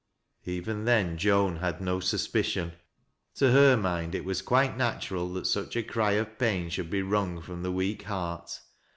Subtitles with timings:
[0.45, 2.71] Even then Joan had no suspicion.
[3.35, 7.03] To her mind it wae quite natural that such a cry of pain should be
[7.03, 8.61] wrung from the weak heart.